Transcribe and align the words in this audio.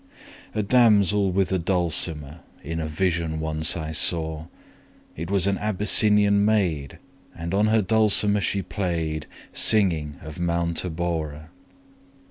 A 0.55 0.63
damsel 0.63 1.31
with 1.31 1.51
a 1.51 1.59
dulcimer 1.59 2.39
In 2.63 2.79
a 2.79 2.87
vision 2.87 3.39
once 3.39 3.77
I 3.77 3.91
saw: 3.91 4.47
It 5.15 5.29
was 5.29 5.45
an 5.45 5.59
Abyssinian 5.59 6.43
maid, 6.43 6.97
And 7.35 7.53
on 7.53 7.67
her 7.67 7.83
dulcimer 7.83 8.41
she 8.41 8.63
play'd, 8.63 9.27
40 9.49 9.49
Singing 9.59 10.15
of 10.23 10.39
Mount 10.39 10.81
Abora. 10.83 11.49